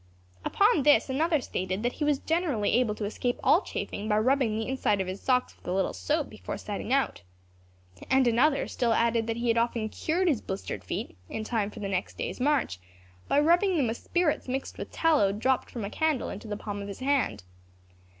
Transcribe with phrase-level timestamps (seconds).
[0.43, 4.57] Upon this another stated that he was generally able to escape all chafing by rubbing
[4.57, 7.21] the inside of his socks with a little soap before setting out.
[8.09, 11.81] And another still added that he had often cured his blistered feet, in time for
[11.81, 12.79] the next day's march,
[13.27, 16.81] by rubbing them with spirits mixed with tallow dropped from a candle into the palm
[16.81, 17.43] of his hand.